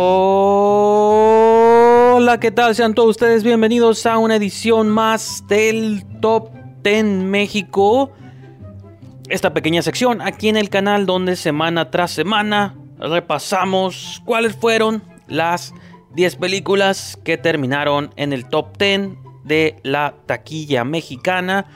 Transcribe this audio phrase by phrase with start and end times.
[0.00, 0.38] Hola,
[2.38, 2.76] ¿qué tal?
[2.76, 6.52] Sean todos ustedes bienvenidos a una edición más del Top
[6.84, 8.12] 10 México.
[9.28, 15.74] Esta pequeña sección aquí en el canal donde semana tras semana repasamos cuáles fueron las
[16.14, 21.66] 10 películas que terminaron en el top 10 de la taquilla mexicana.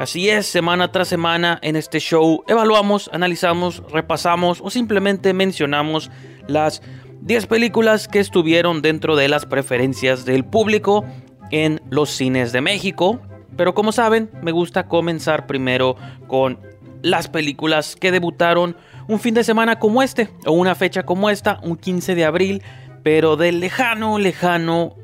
[0.00, 6.10] Así es, semana tras semana en este show evaluamos, analizamos, repasamos o simplemente mencionamos
[6.48, 6.82] las
[7.20, 11.04] 10 películas que estuvieron dentro de las preferencias del público
[11.50, 13.20] en los cines de México.
[13.56, 16.58] Pero como saben, me gusta comenzar primero con
[17.02, 18.76] las películas que debutaron
[19.08, 22.62] un fin de semana como este, o una fecha como esta, un 15 de abril,
[23.02, 24.94] pero del lejano, lejano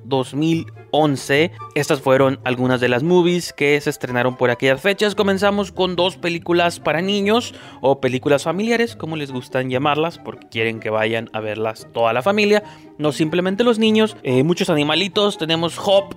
[0.94, 1.50] 2011.
[1.74, 5.14] Estas fueron algunas de las movies que se estrenaron por aquellas fechas.
[5.14, 10.78] Comenzamos con dos películas para niños o películas familiares, como les gustan llamarlas, porque quieren
[10.78, 12.62] que vayan a verlas toda la familia,
[12.96, 14.16] no simplemente los niños.
[14.22, 16.14] Eh, muchos animalitos, tenemos Hop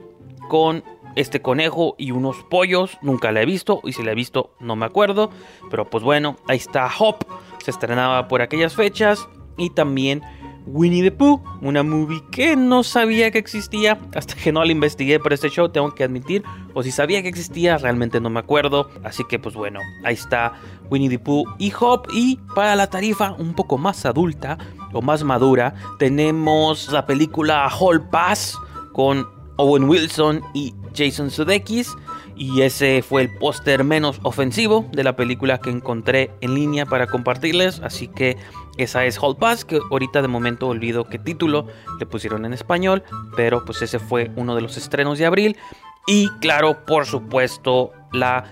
[0.48, 0.84] con
[1.16, 3.00] este conejo y unos pollos.
[3.02, 5.32] Nunca la he visto y si la he visto no me acuerdo.
[5.72, 7.26] Pero pues bueno, ahí está Hop.
[7.64, 9.28] Se estrenaba por aquellas fechas.
[9.60, 10.22] Y también
[10.68, 15.20] Winnie the Pooh, una movie que no sabía que existía hasta que no la investigué
[15.20, 16.44] por este show, tengo que admitir,
[16.74, 20.54] o si sabía que existía, realmente no me acuerdo, así que pues bueno, ahí está
[20.90, 24.58] Winnie the Pooh y Hop y para la tarifa un poco más adulta
[24.94, 28.58] o más madura, tenemos la película Hall Pass
[28.92, 29.26] con
[29.58, 31.96] Owen Wilson y Jason Sudeikis
[32.38, 37.08] y ese fue el póster menos ofensivo de la película que encontré en línea para
[37.08, 37.80] compartirles.
[37.82, 38.38] Así que
[38.78, 41.68] esa es Hall Pass, que ahorita de momento olvido qué título
[42.00, 43.04] le pusieron en español.
[43.36, 45.58] Pero pues ese fue uno de los estrenos de abril.
[46.06, 48.46] Y claro, por supuesto, la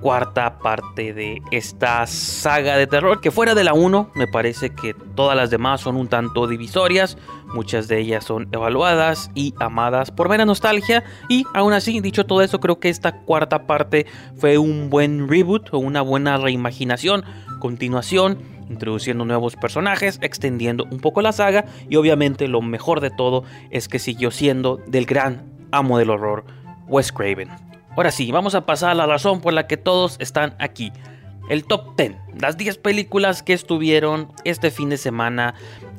[0.00, 4.94] cuarta parte de esta saga de terror, que fuera de la 1, me parece que
[5.14, 7.18] todas las demás son un tanto divisorias,
[7.52, 12.42] muchas de ellas son evaluadas y amadas por mera nostalgia, y aún así, dicho todo
[12.42, 14.06] eso, creo que esta cuarta parte
[14.36, 17.24] fue un buen reboot o una buena reimaginación,
[17.58, 18.38] continuación,
[18.70, 23.88] introduciendo nuevos personajes, extendiendo un poco la saga, y obviamente lo mejor de todo es
[23.88, 26.44] que siguió siendo del gran amo del horror,
[26.88, 27.69] Wes Craven.
[28.00, 30.90] Ahora sí, vamos a pasar a la razón por la que todos están aquí.
[31.50, 35.52] El top 10, las 10 películas que estuvieron este fin de semana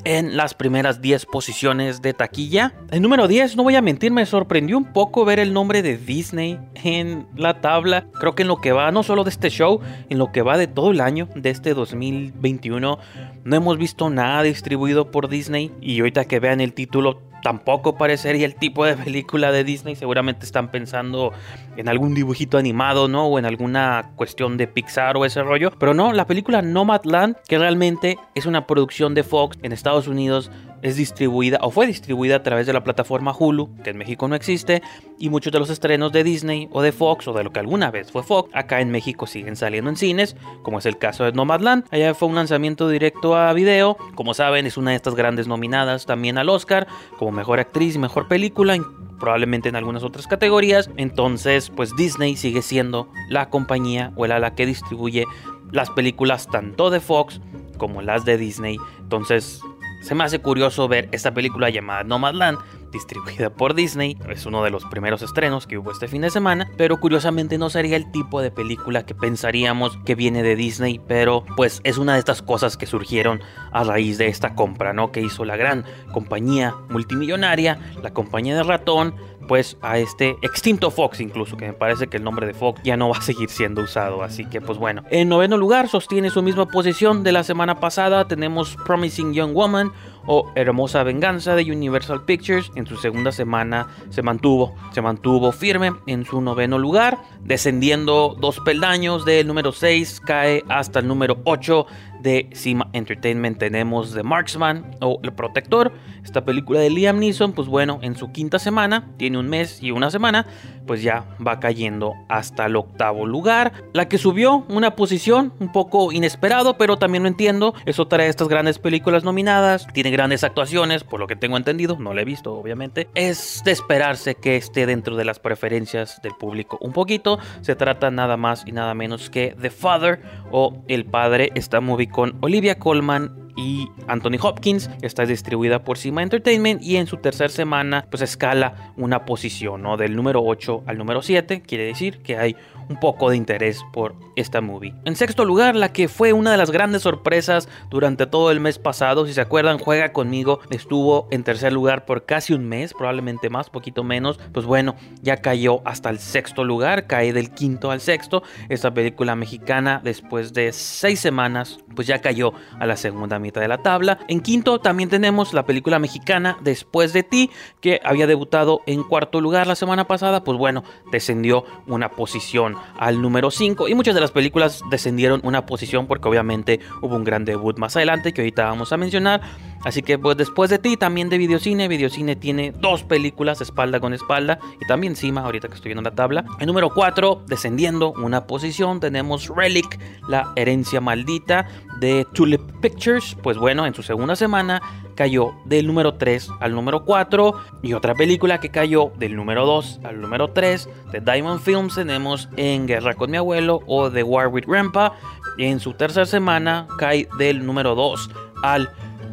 [0.04, 2.74] en las primeras 10 posiciones de taquilla.
[2.90, 5.96] El número 10, no voy a mentir, me sorprendió un poco ver el nombre de
[5.96, 8.08] Disney en la tabla.
[8.20, 9.80] Creo que en lo que va, no solo de este show,
[10.10, 12.98] en lo que va de todo el año de este 2021,
[13.44, 15.72] no hemos visto nada distribuido por Disney.
[15.82, 19.96] Y ahorita que vean el título, tampoco parecería el tipo de película de Disney.
[19.96, 21.34] Seguramente están pensando
[21.78, 23.28] en algún dibujito animado, ¿no?
[23.28, 25.72] O en alguna cuestión de Pixar o ese rollo.
[25.80, 30.52] Pero no, la película Nomadland, que realmente es una producción de Fox en Estados Unidos,
[30.82, 34.36] es distribuida o fue distribuida a través de la plataforma Hulu, que en México no
[34.36, 34.82] existe,
[35.18, 37.92] y muchos de los estrenos de Disney o de Fox o de lo que alguna
[37.92, 41.32] vez fue Fox, acá en México siguen saliendo en cines, como es el caso de
[41.32, 41.86] Nomadland.
[41.92, 46.06] Allá fue un lanzamiento directo a video, como saben es una de estas grandes nominadas
[46.06, 46.88] también al Oscar,
[47.18, 48.78] como mejor actriz y mejor película,
[49.20, 50.90] probablemente en algunas otras categorías.
[50.98, 55.26] Entonces, pues Disney sigue siendo la compañía o el ala que distribuye
[55.72, 57.40] las películas tanto de Fox
[57.78, 58.78] como las de Disney.
[59.00, 59.62] Entonces,
[60.02, 62.58] se me hace curioso ver esta película llamada Nomadland,
[62.92, 64.18] distribuida por Disney.
[64.30, 67.70] Es uno de los primeros estrenos que hubo este fin de semana, pero curiosamente no
[67.70, 72.14] sería el tipo de película que pensaríamos que viene de Disney, pero pues es una
[72.14, 73.42] de estas cosas que surgieron
[73.72, 75.12] a raíz de esta compra, ¿no?
[75.12, 79.16] Que hizo la gran compañía multimillonaria, la compañía de ratón,
[79.48, 82.96] pues a este extinto Fox incluso, que me parece que el nombre de Fox ya
[82.96, 85.04] no va a seguir siendo usado, así que pues bueno.
[85.10, 89.92] En noveno lugar sostiene su misma posición de la semana pasada, tenemos Promising Young Woman
[90.26, 92.72] o Hermosa Venganza de Universal Pictures.
[92.76, 98.60] En su segunda semana se mantuvo, se mantuvo firme en su noveno lugar, descendiendo dos
[98.60, 101.86] peldaños del número 6, cae hasta el número 8
[102.22, 105.92] de Cima Entertainment tenemos The Marksman o El Protector.
[106.24, 109.92] Esta película de Liam Neeson, pues bueno, en su quinta semana, tiene un mes y
[109.92, 110.46] una semana,
[110.86, 113.74] pues ya va cayendo hasta el octavo lugar.
[113.94, 117.74] La que subió una posición un poco inesperado, pero también lo entiendo.
[117.86, 119.88] Es otra de estas grandes películas nominadas.
[119.94, 121.98] Tiene grandes actuaciones, por lo que tengo entendido.
[122.00, 123.10] No la he visto, obviamente.
[123.16, 127.40] Es de esperarse que esté dentro de las preferencias del público un poquito.
[127.62, 130.22] Se trata nada más y nada menos que The Father
[130.52, 131.52] o El Padre.
[131.56, 134.90] Esta movie con Olivia Colman y Anthony Hopkins.
[135.02, 139.98] Está distribuida por Cima Entertainment y en su tercera semana pues escala una posición, ¿no?
[139.98, 141.62] Del número 8 al número 7.
[141.62, 142.56] Quiere decir que hay
[142.90, 144.94] un poco de interés por esta movie.
[145.06, 148.80] En sexto lugar, la que fue una de las grandes sorpresas durante todo el mes
[148.80, 153.50] pasado, si se acuerdan, Juega conmigo, estuvo en tercer lugar por casi un mes, probablemente
[153.50, 158.02] más, poquito menos, pues bueno, ya cayó hasta el sexto lugar, cae del quinto al
[158.02, 163.51] sexto, esta película mexicana después de seis semanas, pues ya cayó a la segunda mitad
[163.60, 164.20] de la tabla.
[164.28, 167.50] En quinto también tenemos la película mexicana Después de ti,
[167.80, 173.22] que había debutado en cuarto lugar la semana pasada, pues bueno, descendió una posición al
[173.22, 177.46] número 5 y muchas de las películas descendieron una posición porque obviamente hubo un gran
[177.46, 179.42] debut más adelante que ahorita vamos a mencionar.
[179.84, 184.14] Así que pues después de ti también de Videocine, Videocine tiene dos películas espalda con
[184.14, 186.46] espalda y también encima ahorita que estoy viendo la tabla.
[186.60, 191.68] En número 4 descendiendo una posición tenemos Relic, la herencia maldita
[192.02, 193.38] de Tulip Pictures.
[193.42, 194.82] Pues bueno, en su segunda semana
[195.16, 197.54] cayó del número 3 al número 4
[197.84, 202.50] y otra película que cayó del número 2 al número 3 de Diamond Films tenemos
[202.58, 205.14] En Guerra con mi abuelo o The War with Grandpa
[205.58, 208.30] en su tercera semana cae del número 2
[208.64, 208.90] al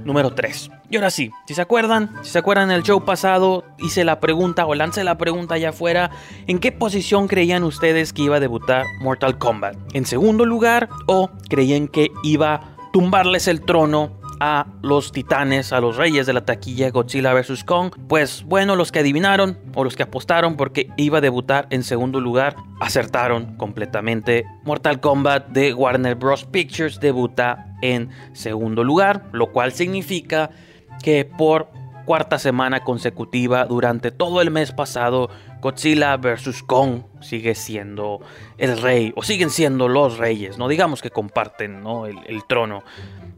[0.08, 0.70] número 3.
[0.90, 4.66] Y ahora sí, si se acuerdan, si se acuerdan el show pasado, hice la pregunta
[4.66, 6.10] o lancé la pregunta allá afuera,
[6.48, 9.76] ¿en qué posición creían ustedes que iba a debutar Mortal Kombat?
[9.92, 12.60] ¿En segundo lugar o creían que iba a
[12.92, 17.64] tumbarles el trono a los titanes, a los reyes de la taquilla Godzilla vs.
[17.64, 17.92] Kong.
[18.08, 22.20] Pues bueno, los que adivinaron o los que apostaron porque iba a debutar en segundo
[22.20, 24.44] lugar, acertaron completamente.
[24.64, 26.44] Mortal Kombat de Warner Bros.
[26.44, 30.50] Pictures debuta en segundo lugar, lo cual significa
[31.02, 31.70] que por
[32.04, 35.28] cuarta semana consecutiva durante todo el mes pasado,
[35.60, 36.62] Godzilla vs.
[36.62, 38.20] Kong sigue siendo
[38.56, 42.06] el rey, o siguen siendo los reyes, no digamos que comparten ¿no?
[42.06, 42.82] el, el trono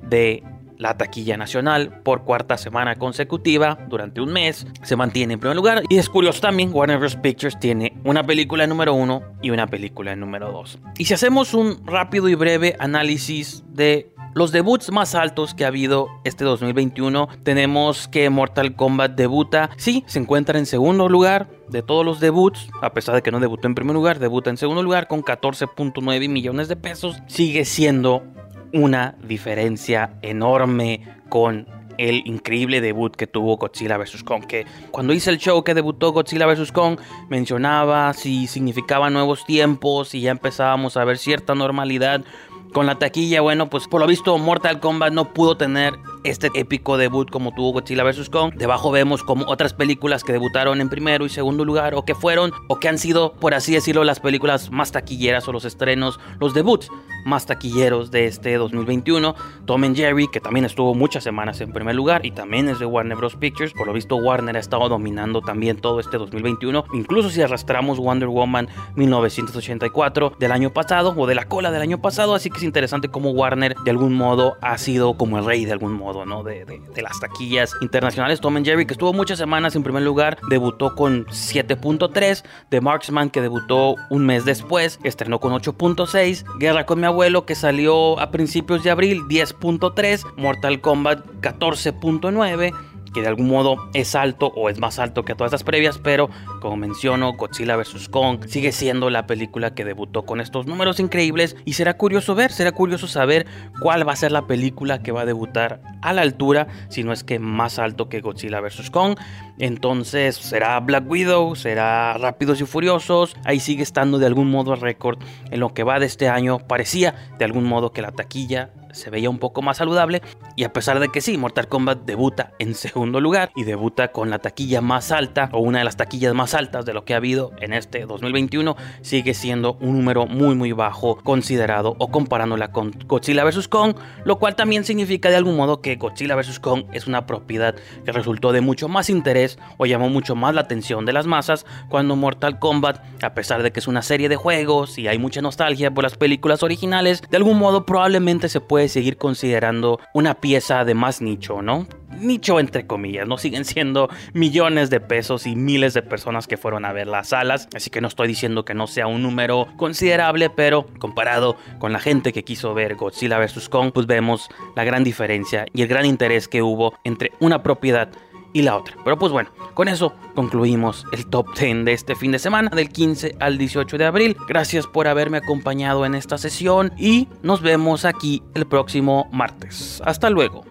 [0.03, 0.45] de
[0.81, 4.67] la taquilla nacional por cuarta semana consecutiva durante un mes.
[4.83, 5.83] Se mantiene en primer lugar.
[5.89, 7.17] Y es curioso también, Warner Bros.
[7.17, 10.79] Pictures tiene una película número uno y una película número dos.
[10.97, 15.69] Y si hacemos un rápido y breve análisis de los debuts más altos que ha
[15.69, 21.83] habido este 2021, tenemos que Mortal Kombat debuta, sí, se encuentra en segundo lugar de
[21.83, 24.85] todos los debuts, a pesar de que no debutó en primer lugar, debuta en segundo
[24.85, 28.23] lugar con 14.9 millones de pesos, sigue siendo
[28.73, 31.67] una diferencia enorme con
[31.99, 34.25] el increíble debut que tuvo Godzilla vs.
[34.25, 34.47] Kong.
[34.47, 36.73] Que cuando hice el show que debutó Godzilla vs.
[36.73, 42.25] Kong, mencionaba si significaba nuevos tiempos y ya empezábamos a ver cierta normalidad
[42.73, 43.43] con la taquilla.
[43.43, 45.95] Bueno, pues por lo visto, Mortal Kombat no pudo tener
[46.25, 48.31] este épico debut como tuvo Godzilla vs.
[48.31, 48.55] Kong.
[48.55, 52.53] Debajo vemos como otras películas que debutaron en primero y segundo lugar o que fueron
[52.69, 56.55] o que han sido, por así decirlo, las películas más taquilleras o los estrenos, los
[56.55, 56.91] debuts
[57.25, 59.35] más taquilleros de este 2021.
[59.65, 62.87] Tom and Jerry, que también estuvo muchas semanas en primer lugar y también es de
[62.87, 63.37] Warner Bros.
[63.37, 63.73] Pictures.
[63.73, 66.85] Por lo visto, Warner ha estado dominando también todo este 2021.
[66.95, 72.01] Incluso si arrastramos Wonder Woman 1984 del año pasado o de la cola del año
[72.01, 72.35] pasado.
[72.35, 75.73] Así que es interesante cómo Warner de algún modo ha sido como el rey de
[75.73, 76.43] algún modo ¿no?
[76.43, 78.41] De, las taquillas internacionales.
[78.41, 82.45] Tom and Jerry, que estuvo muchas semanas en primer lugar, debutó con 7.3.
[82.69, 86.45] The Marksman, que debutó un mes después, estrenó con 8.6.
[86.59, 90.25] Guerra con mi abuelo, que salió a principios de abril, 10.3.
[90.37, 92.73] Mortal Kombat, 14.9
[93.13, 96.31] que de algún modo es alto o es más alto que todas las previas, pero
[96.61, 98.09] como menciono, Godzilla vs.
[98.09, 102.53] Kong sigue siendo la película que debutó con estos números increíbles y será curioso ver,
[102.53, 103.47] será curioso saber
[103.81, 107.13] cuál va a ser la película que va a debutar a la altura, si no
[107.13, 108.91] es que más alto que Godzilla vs.
[108.91, 109.17] Kong.
[109.59, 114.81] Entonces será Black Widow, será Rápidos y Furiosos, ahí sigue estando de algún modo el
[114.81, 115.19] récord
[115.51, 116.59] en lo que va de este año.
[116.59, 120.23] Parecía de algún modo que la taquilla se veía un poco más saludable
[120.57, 124.31] y a pesar de que sí, Mortal Kombat debuta en segundo lugar y debuta con
[124.31, 127.19] la taquilla más alta o una de las taquillas más altas de lo que ha
[127.19, 132.93] habido en este 2021, sigue siendo un número muy muy bajo considerado o comparándola con
[133.07, 133.69] Godzilla vs.
[133.69, 133.95] Kong,
[134.25, 136.61] lo cual también significa de algún modo que Godzilla vs.
[136.61, 140.63] Kong es una propiedad que resultó de mucho más interés o llamó mucho más la
[140.63, 144.37] atención de las masas cuando Mortal Kombat, a pesar de que es una serie de
[144.37, 149.17] juegos y hay mucha nostalgia por las películas originales, de algún modo probablemente se seguir
[149.17, 151.87] considerando una pieza de más nicho, ¿no?
[152.19, 156.85] Nicho entre comillas, no siguen siendo millones de pesos y miles de personas que fueron
[156.85, 160.51] a ver las salas, así que no estoy diciendo que no sea un número considerable,
[160.51, 163.69] pero comparado con la gente que quiso ver Godzilla vs.
[163.69, 168.11] Kong, pues vemos la gran diferencia y el gran interés que hubo entre una propiedad
[168.53, 168.97] y la otra.
[169.05, 172.89] Pero pues bueno, con eso concluimos el top 10 de este fin de semana, del
[172.89, 174.37] 15 al 18 de abril.
[174.49, 180.03] Gracias por haberme acompañado en esta sesión y nos vemos aquí el próximo martes.
[180.05, 180.65] Hasta luego.